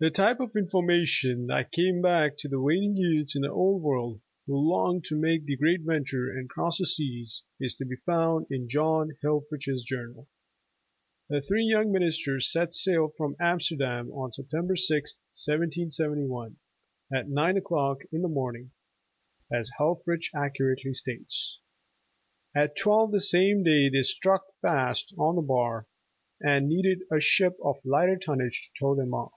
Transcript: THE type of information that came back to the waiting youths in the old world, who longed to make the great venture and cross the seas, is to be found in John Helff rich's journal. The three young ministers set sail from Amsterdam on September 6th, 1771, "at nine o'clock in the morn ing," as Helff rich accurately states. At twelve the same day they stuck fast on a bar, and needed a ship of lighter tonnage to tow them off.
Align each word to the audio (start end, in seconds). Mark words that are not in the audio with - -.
THE 0.00 0.10
type 0.10 0.38
of 0.38 0.54
information 0.54 1.46
that 1.46 1.72
came 1.72 2.02
back 2.02 2.36
to 2.40 2.48
the 2.48 2.60
waiting 2.60 2.94
youths 2.94 3.34
in 3.34 3.40
the 3.40 3.48
old 3.50 3.80
world, 3.82 4.20
who 4.46 4.54
longed 4.54 5.04
to 5.04 5.18
make 5.18 5.46
the 5.46 5.56
great 5.56 5.80
venture 5.80 6.30
and 6.30 6.46
cross 6.46 6.76
the 6.76 6.84
seas, 6.84 7.42
is 7.58 7.74
to 7.76 7.86
be 7.86 7.96
found 8.04 8.46
in 8.50 8.68
John 8.68 9.12
Helff 9.24 9.44
rich's 9.50 9.82
journal. 9.82 10.28
The 11.30 11.40
three 11.40 11.64
young 11.64 11.90
ministers 11.90 12.52
set 12.52 12.74
sail 12.74 13.08
from 13.16 13.34
Amsterdam 13.40 14.10
on 14.12 14.30
September 14.30 14.74
6th, 14.74 15.22
1771, 15.42 16.58
"at 17.10 17.30
nine 17.30 17.56
o'clock 17.56 18.02
in 18.12 18.20
the 18.20 18.28
morn 18.28 18.56
ing," 18.56 18.70
as 19.50 19.70
Helff 19.78 20.02
rich 20.06 20.30
accurately 20.34 20.92
states. 20.92 21.60
At 22.54 22.76
twelve 22.76 23.10
the 23.10 23.20
same 23.22 23.62
day 23.62 23.88
they 23.88 24.02
stuck 24.02 24.42
fast 24.60 25.14
on 25.16 25.38
a 25.38 25.40
bar, 25.40 25.86
and 26.42 26.68
needed 26.68 27.04
a 27.10 27.20
ship 27.20 27.56
of 27.64 27.76
lighter 27.86 28.18
tonnage 28.18 28.66
to 28.66 28.78
tow 28.84 28.94
them 28.94 29.14
off. 29.14 29.32